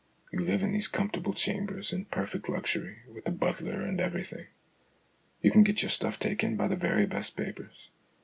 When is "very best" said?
6.75-7.37